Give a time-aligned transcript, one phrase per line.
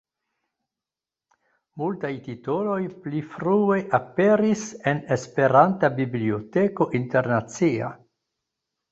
[1.81, 7.91] Multaj titoloj pli frue aperis en Esperanta Biblioteko Internacia.